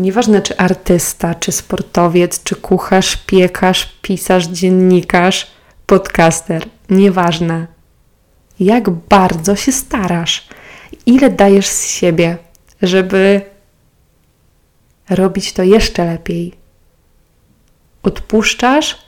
Nieważne 0.00 0.42
czy 0.42 0.56
artysta, 0.56 1.34
czy 1.34 1.52
sportowiec, 1.52 2.42
czy 2.42 2.56
kucharz, 2.56 3.16
piekarz, 3.16 3.92
pisarz, 4.02 4.46
dziennikarz, 4.46 5.50
podcaster, 5.86 6.66
nieważne. 6.90 7.66
Jak 8.60 8.90
bardzo 8.90 9.56
się 9.56 9.72
starasz, 9.72 10.48
ile 11.06 11.30
dajesz 11.30 11.66
z 11.66 11.86
siebie, 11.86 12.38
żeby 12.82 13.40
robić 15.10 15.52
to 15.52 15.62
jeszcze 15.62 16.04
lepiej. 16.04 16.54
Odpuszczasz 18.02 18.98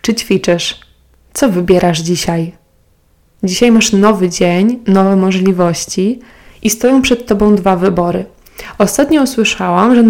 czy 0.00 0.14
ćwiczysz? 0.14 0.80
Co 1.32 1.48
wybierasz 1.48 2.00
dzisiaj? 2.00 2.52
Dzisiaj 3.42 3.72
masz 3.72 3.92
nowy 3.92 4.28
dzień, 4.28 4.82
nowe 4.86 5.16
możliwości 5.16 6.20
i 6.62 6.70
stoją 6.70 7.02
przed 7.02 7.26
tobą 7.26 7.56
dwa 7.56 7.76
wybory– 7.76 8.24
Ostatnio 8.78 9.22
usłyszałam, 9.22 9.94
że 9.94 10.04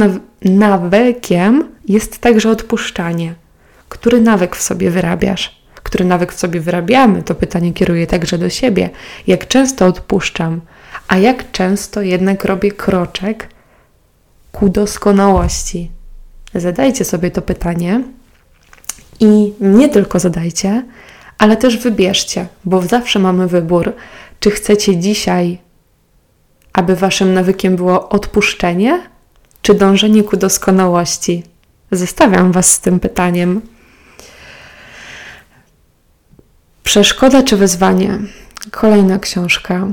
nawykiem 0.45 1.69
jest 1.89 2.19
także 2.19 2.51
odpuszczanie. 2.51 3.35
Który 3.89 4.21
nawyk 4.21 4.57
w 4.57 4.63
sobie 4.63 4.91
wyrabiasz? 4.91 5.61
Który 5.75 6.05
nawyk 6.05 6.33
w 6.33 6.39
sobie 6.39 6.61
wyrabiamy? 6.61 7.23
To 7.23 7.35
pytanie 7.35 7.73
kieruję 7.73 8.07
także 8.07 8.39
do 8.39 8.49
siebie. 8.51 8.91
Jak 9.27 9.49
często 9.49 9.87
odpuszczam, 9.87 10.61
a 11.09 11.19
jak 11.19 11.51
często 11.51 12.03
jednak 12.03 12.45
robię 12.45 12.73
kroczek 12.73 13.49
ku 14.53 14.69
doskonałości? 14.69 15.91
Zadajcie 16.55 17.05
sobie 17.05 17.31
to 17.31 17.43
pytanie 17.43 18.03
i 19.21 19.53
nie 19.61 19.89
tylko 19.89 20.19
zadajcie, 20.19 20.85
ale 21.39 21.57
też 21.57 21.79
wybierzcie, 21.79 22.47
bo 22.65 22.83
zawsze 22.83 23.19
mamy 23.19 23.49
wybór, 23.49 23.93
czy 24.41 24.51
chcecie 24.51 24.97
dzisiaj 24.97 25.59
aby 26.73 26.97
waszym 26.97 27.35
nawykiem 27.35 27.77
było 27.77 28.09
odpuszczenie 28.09 29.01
czy 29.63 29.75
dążenie 29.75 30.23
ku 30.23 30.37
doskonałości? 30.37 31.43
Zostawiam 31.91 32.53
was 32.53 32.73
z 32.73 32.81
tym 32.81 33.01
pytaniem. 33.01 33.61
Przeszkoda 36.83 37.43
czy 37.43 37.57
wyzwanie? 37.57 38.19
Kolejna 38.71 39.19
książka. 39.19 39.87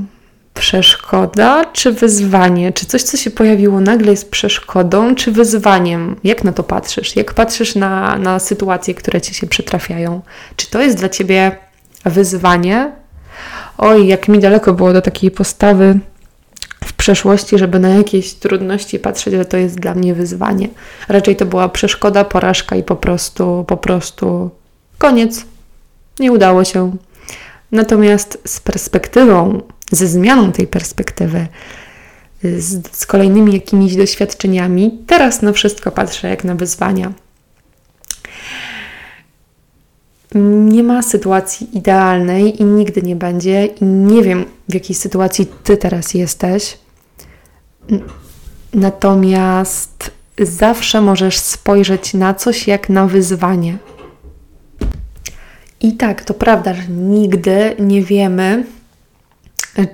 Przeszkoda 0.54 1.66
czy 1.66 1.92
wyzwanie? 1.92 2.74
Czy 2.74 2.86
coś, 2.86 3.04
co 3.04 3.18
się 3.18 3.32
pojawiło 3.32 3.82
nagle, 3.82 4.12
jest 4.12 4.32
przeszkodą 4.32 5.16
czy 5.16 5.32
wyzwaniem? 5.32 6.16
Jak 6.24 6.44
na 6.44 6.52
to 6.52 6.64
patrzysz? 6.64 7.16
Jak 7.16 7.34
patrzysz 7.34 7.76
na, 7.76 8.18
na 8.18 8.40
sytuacje, 8.40 8.94
które 8.94 9.22
ci 9.22 9.34
się 9.34 9.48
przytrafiają? 9.48 10.22
Czy 10.56 10.70
to 10.70 10.82
jest 10.82 10.98
dla 10.98 11.10
ciebie 11.10 11.58
wyzwanie? 12.06 12.92
Oj, 13.78 14.08
jak 14.08 14.28
mi 14.28 14.40
daleko 14.40 14.74
było 14.74 14.94
do 14.94 15.02
takiej 15.02 15.32
postawy 15.32 16.00
przeszłości, 16.98 17.58
żeby 17.58 17.80
na 17.80 17.90
jakieś 17.90 18.34
trudności 18.34 19.00
patrzeć, 19.00 19.34
że 19.34 19.46
to 19.46 19.58
jest 19.58 19.80
dla 19.80 19.96
mnie 19.96 20.14
wyzwanie. 20.14 20.70
Raczej 21.08 21.36
to 21.36 21.46
była 21.46 21.70
przeszkoda, 21.70 22.26
porażka 22.26 22.76
i 22.76 22.84
po 22.84 22.96
prostu, 22.96 23.66
po 23.68 23.78
prostu 23.78 24.50
koniec. 24.98 25.46
Nie 26.20 26.32
udało 26.32 26.64
się. 26.64 26.96
Natomiast 27.72 28.38
z 28.46 28.60
perspektywą, 28.60 29.62
ze 29.92 30.08
zmianą 30.08 30.52
tej 30.52 30.68
perspektywy, 30.68 31.48
z, 32.44 32.88
z 32.92 33.06
kolejnymi 33.06 33.54
jakimiś 33.54 33.96
doświadczeniami, 33.96 35.00
teraz 35.08 35.42
na 35.42 35.54
wszystko 35.54 35.92
patrzę 35.92 36.30
jak 36.30 36.44
na 36.44 36.56
wyzwania. 36.56 37.14
Nie 40.70 40.84
ma 40.84 41.02
sytuacji 41.02 41.78
idealnej 41.78 42.62
i 42.62 42.66
nigdy 42.66 43.02
nie 43.02 43.16
będzie, 43.16 43.66
i 43.66 43.86
nie 43.86 44.24
wiem, 44.24 44.46
w 44.70 44.74
jakiej 44.74 44.96
sytuacji 44.96 45.48
ty 45.64 45.78
teraz 45.78 46.14
jesteś. 46.14 46.78
Natomiast 48.74 50.12
zawsze 50.40 51.02
możesz 51.02 51.38
spojrzeć 51.38 52.14
na 52.14 52.34
coś 52.34 52.68
jak 52.68 52.90
na 52.90 53.08
wyzwanie. 53.08 53.78
I 55.82 55.94
tak, 55.94 56.24
to 56.24 56.34
prawda, 56.34 56.74
że 56.74 56.88
nigdy 56.88 57.76
nie 57.80 58.04
wiemy, 58.04 58.66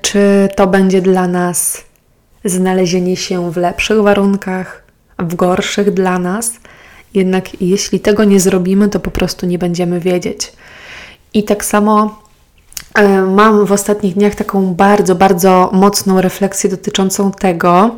czy 0.02 0.50
to 0.56 0.68
będzie 0.68 1.02
dla 1.02 1.28
nas 1.28 1.84
znalezienie 2.46 3.18
się 3.18 3.52
w 3.52 3.58
lepszych 3.58 4.02
warunkach, 4.02 4.84
w 5.20 5.36
gorszych 5.36 5.92
dla 5.92 6.20
nas. 6.20 6.52
Jednak 7.14 7.62
jeśli 7.62 8.00
tego 8.00 8.24
nie 8.24 8.40
zrobimy, 8.40 8.90
to 8.90 9.00
po 9.00 9.12
prostu 9.12 9.46
nie 9.46 9.60
będziemy 9.60 10.00
wiedzieć. 10.00 10.54
I 11.34 11.44
tak 11.44 11.66
samo 11.66 12.23
mam 13.28 13.66
w 13.66 13.72
ostatnich 13.72 14.14
dniach 14.14 14.36
taką 14.36 14.74
bardzo, 14.74 15.16
bardzo 15.16 15.70
mocną 15.74 16.22
refleksję 16.22 16.70
dotyczącą 16.70 17.32
tego, 17.32 17.96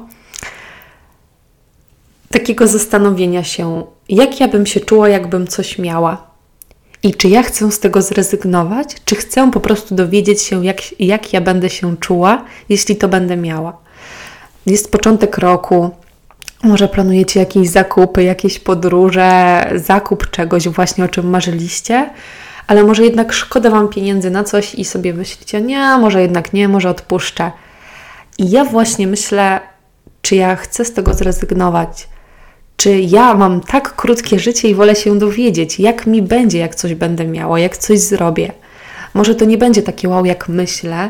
takiego 2.31 2.67
zastanowienia 2.67 3.43
się, 3.43 3.84
jak 4.10 4.39
ja 4.39 4.47
bym 4.47 4.65
się 4.65 4.79
czuła, 4.79 5.10
jakbym 5.10 5.47
coś 5.47 5.79
miała. 5.79 6.27
I 7.03 7.13
czy 7.13 7.27
ja 7.27 7.43
chcę 7.43 7.71
z 7.71 7.79
tego 7.79 8.01
zrezygnować, 8.01 8.88
czy 9.05 9.15
chcę 9.15 9.51
po 9.51 9.60
prostu 9.60 9.95
dowiedzieć 9.95 10.41
się, 10.41 10.65
jak, 10.65 10.99
jak 10.99 11.34
ja 11.34 11.41
będę 11.41 11.69
się 11.69 11.97
czuła, 11.97 12.43
jeśli 12.69 12.95
to 12.95 13.08
będę 13.08 13.38
miała. 13.38 13.77
Jest 14.65 14.91
początek 14.91 15.38
roku, 15.38 15.89
może 16.63 16.88
planujecie 16.88 17.39
jakieś 17.39 17.69
zakupy, 17.69 18.23
jakieś 18.23 18.60
podróże, 18.60 19.62
zakup 19.75 20.29
czegoś 20.29 20.67
właśnie, 20.67 21.03
o 21.03 21.08
czym 21.08 21.29
marzyliście, 21.29 22.10
ale 22.67 22.84
może 22.84 23.04
jednak 23.04 23.34
szkoda 23.34 23.69
Wam 23.69 23.88
pieniędzy 23.88 24.30
na 24.30 24.43
coś 24.43 24.75
i 24.75 24.86
sobie 24.86 25.13
myślicie, 25.13 25.62
nie, 25.62 25.97
może 25.97 26.21
jednak 26.21 26.54
nie, 26.54 26.67
może 26.67 26.89
odpuszczę. 26.89 27.51
I 28.38 28.49
ja 28.49 28.65
właśnie 28.65 29.08
myślę, 29.08 29.60
czy 30.21 30.36
ja 30.36 30.56
chcę 30.56 30.86
z 30.86 30.93
tego 30.93 31.13
zrezygnować, 31.13 32.08
czy 32.78 32.99
ja 32.99 33.34
mam 33.34 33.62
tak 33.62 33.95
krótkie 33.95 34.39
życie 34.39 34.69
i 34.69 34.75
wolę 34.75 34.95
się 34.95 35.19
dowiedzieć, 35.19 35.80
jak 35.80 36.08
mi 36.08 36.21
będzie, 36.21 36.60
jak 36.60 36.75
coś 36.75 36.93
będę 36.93 37.28
miała, 37.28 37.60
jak 37.60 37.78
coś 37.78 37.99
zrobię. 37.99 38.51
Może 39.13 39.36
to 39.36 39.45
nie 39.45 39.58
będzie 39.58 39.82
takie 39.82 40.10
wow, 40.10 40.25
jak 40.25 40.49
myślę, 40.49 41.10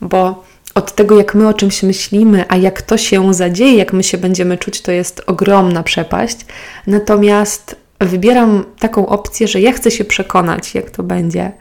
bo 0.00 0.44
od 0.74 0.94
tego, 0.94 1.18
jak 1.18 1.34
my 1.34 1.48
o 1.48 1.54
czymś 1.54 1.82
myślimy, 1.82 2.44
a 2.48 2.56
jak 2.56 2.82
to 2.82 2.96
się 2.96 3.34
zadzieje, 3.34 3.76
jak 3.76 3.92
my 3.92 4.02
się 4.02 4.18
będziemy 4.18 4.58
czuć, 4.58 4.82
to 4.82 4.92
jest 4.92 5.22
ogromna 5.26 5.82
przepaść. 5.82 6.36
Natomiast 6.86 7.76
wybieram 8.00 8.64
taką 8.78 9.06
opcję, 9.06 9.48
że 9.48 9.60
ja 9.60 9.72
chcę 9.72 9.90
się 9.90 10.04
przekonać, 10.04 10.74
jak 10.74 10.90
to 10.90 11.02
będzie. 11.02 11.52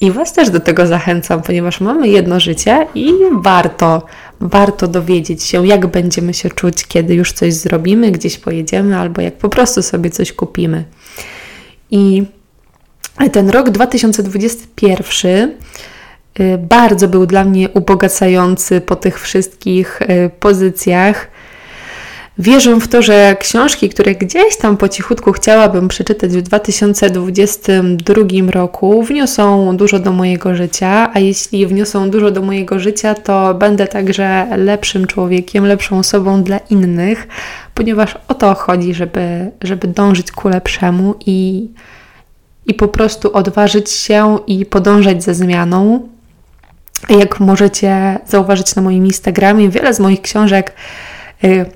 I 0.00 0.10
Was 0.10 0.32
też 0.32 0.50
do 0.50 0.60
tego 0.60 0.86
zachęcam, 0.86 1.42
ponieważ 1.42 1.80
mamy 1.80 2.08
jedno 2.08 2.40
życie 2.40 2.86
i 2.94 3.12
warto, 3.32 4.02
warto 4.40 4.88
dowiedzieć 4.88 5.42
się, 5.42 5.66
jak 5.66 5.86
będziemy 5.86 6.34
się 6.34 6.50
czuć, 6.50 6.86
kiedy 6.86 7.14
już 7.14 7.32
coś 7.32 7.54
zrobimy, 7.54 8.10
gdzieś 8.10 8.38
pojedziemy, 8.38 8.98
albo 8.98 9.22
jak 9.22 9.34
po 9.34 9.48
prostu 9.48 9.82
sobie 9.82 10.10
coś 10.10 10.32
kupimy. 10.32 10.84
I 11.90 12.24
ten 13.32 13.50
rok 13.50 13.70
2021 13.70 15.54
y, 16.40 16.58
bardzo 16.58 17.08
był 17.08 17.26
dla 17.26 17.44
mnie 17.44 17.68
ubogacający 17.68 18.80
po 18.80 18.96
tych 18.96 19.20
wszystkich 19.20 20.02
y, 20.02 20.30
pozycjach 20.40 21.28
Wierzę 22.38 22.80
w 22.80 22.88
to, 22.88 23.02
że 23.02 23.36
książki, 23.40 23.88
które 23.88 24.14
gdzieś 24.14 24.56
tam 24.56 24.76
po 24.76 24.88
cichutku 24.88 25.32
chciałabym 25.32 25.88
przeczytać 25.88 26.30
w 26.30 26.42
2022 26.42 28.50
roku, 28.50 29.02
wniosą 29.02 29.76
dużo 29.76 29.98
do 29.98 30.12
mojego 30.12 30.54
życia, 30.54 31.10
a 31.14 31.18
jeśli 31.18 31.66
wniosą 31.66 32.10
dużo 32.10 32.30
do 32.30 32.42
mojego 32.42 32.78
życia, 32.78 33.14
to 33.14 33.54
będę 33.54 33.86
także 33.86 34.46
lepszym 34.56 35.06
człowiekiem, 35.06 35.66
lepszą 35.66 35.98
osobą 35.98 36.42
dla 36.42 36.58
innych, 36.58 37.28
ponieważ 37.74 38.18
o 38.28 38.34
to 38.34 38.54
chodzi, 38.54 38.94
żeby, 38.94 39.50
żeby 39.62 39.88
dążyć 39.88 40.32
ku 40.32 40.48
lepszemu 40.48 41.14
i, 41.26 41.68
i 42.66 42.74
po 42.74 42.88
prostu 42.88 43.32
odważyć 43.32 43.90
się 43.90 44.38
i 44.46 44.66
podążać 44.66 45.24
ze 45.24 45.34
zmianą. 45.34 46.08
Jak 47.08 47.40
możecie 47.40 48.18
zauważyć 48.26 48.74
na 48.74 48.82
moim 48.82 49.06
Instagramie, 49.06 49.68
wiele 49.68 49.94
z 49.94 50.00
moich 50.00 50.22
książek. 50.22 50.72
Yy, 51.42 51.66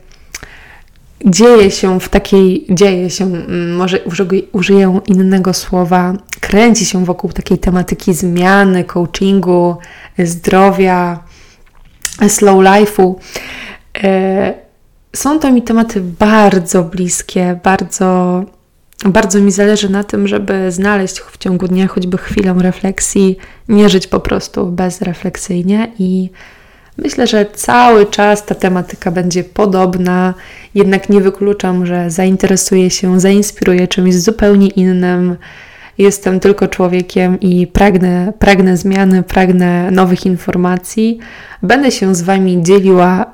dzieje 1.24 1.70
się 1.70 2.00
w 2.00 2.08
takiej, 2.08 2.66
dzieje 2.70 3.10
się, 3.10 3.24
mm, 3.24 3.76
może 3.76 3.98
użyję 4.52 5.00
innego 5.06 5.54
słowa, 5.54 6.14
kręci 6.40 6.86
się 6.86 7.04
wokół 7.04 7.32
takiej 7.32 7.58
tematyki 7.58 8.14
zmiany, 8.14 8.84
coachingu, 8.84 9.76
zdrowia, 10.18 11.24
slow 12.28 12.56
life'u. 12.56 13.14
E, 14.02 14.54
są 15.16 15.38
to 15.38 15.52
mi 15.52 15.62
tematy 15.62 16.00
bardzo 16.00 16.84
bliskie, 16.84 17.60
bardzo, 17.64 18.42
bardzo 19.04 19.40
mi 19.40 19.52
zależy 19.52 19.88
na 19.88 20.04
tym, 20.04 20.28
żeby 20.28 20.72
znaleźć 20.72 21.20
w 21.20 21.38
ciągu 21.38 21.68
dnia 21.68 21.88
choćby 21.88 22.18
chwilę 22.18 22.54
refleksji, 22.58 23.36
nie 23.68 23.88
żyć 23.88 24.06
po 24.06 24.20
prostu 24.20 24.66
bezrefleksyjnie 24.66 25.92
i 25.98 26.30
Myślę, 27.04 27.26
że 27.26 27.46
cały 27.54 28.06
czas 28.06 28.46
ta 28.46 28.54
tematyka 28.54 29.10
będzie 29.10 29.44
podobna, 29.44 30.34
jednak 30.74 31.08
nie 31.08 31.20
wykluczam, 31.20 31.86
że 31.86 32.10
zainteresuję 32.10 32.90
się, 32.90 33.20
zainspiruję 33.20 33.88
czymś 33.88 34.14
zupełnie 34.14 34.68
innym. 34.68 35.36
Jestem 35.98 36.40
tylko 36.40 36.68
człowiekiem 36.68 37.40
i 37.40 37.66
pragnę, 37.66 38.32
pragnę 38.38 38.76
zmiany, 38.76 39.22
pragnę 39.22 39.90
nowych 39.90 40.26
informacji. 40.26 41.18
Będę 41.62 41.90
się 41.90 42.14
z 42.14 42.22
Wami 42.22 42.62
dzieliła 42.62 43.26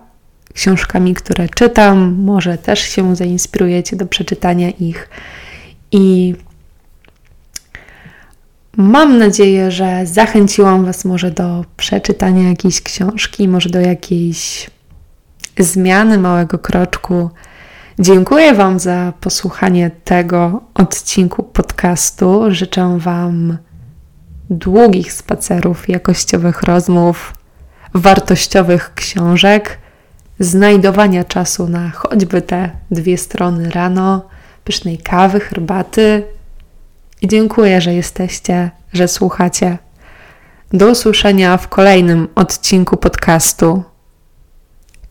książkami, 0.55 1.15
które 1.15 1.49
czytam. 1.49 2.17
Może 2.25 2.59
też 2.59 2.81
się 2.81 3.17
zainspirujecie 3.17 3.97
do 3.97 4.07
przeczytania 4.07 4.71
ich. 4.71 5.09
I 5.93 6.35
Mam 8.77 9.19
nadzieję, 9.19 9.71
że 9.71 10.07
zachęciłam 10.07 10.85
Was 10.85 11.05
może 11.05 11.31
do 11.31 11.65
przeczytania 11.77 12.49
jakiejś 12.49 12.81
książki, 12.83 13.49
może 13.49 13.69
do 13.71 13.81
jakiejś 13.81 14.71
zmiany 15.59 16.19
małego 16.19 16.59
kroczku. 16.59 17.31
Dziękuję 17.99 18.55
Wam 18.55 18.79
za 18.79 19.13
posłuchanie 19.21 19.91
tego 20.05 20.61
odcinku 20.75 21.43
podcastu. 21.43 22.43
Życzę 22.49 22.99
Wam 22.99 23.59
długich 24.51 25.13
spacerów, 25.13 25.89
jakościowych 25.89 26.63
rozmów, 26.63 27.35
wartościowych 27.95 28.95
książek, 28.95 29.79
znajdowania 30.41 31.25
czasu 31.25 31.69
na 31.69 31.91
choćby 31.91 32.43
te 32.43 32.71
dwie 32.91 33.19
strony 33.19 33.71
rano, 33.71 34.29
pysznej 34.65 34.99
kawy, 34.99 35.41
herbaty, 35.41 36.23
i 37.23 37.29
dziękuję, 37.29 37.81
że 37.81 37.95
jesteście, 37.95 38.71
że 38.93 39.09
słuchacie. 39.09 39.79
Do 40.73 40.91
usłyszenia 40.91 41.57
w 41.57 41.69
kolejnym 41.69 42.29
odcinku 42.35 42.97
podcastu. 42.97 43.83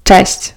Cześć! 0.03 0.54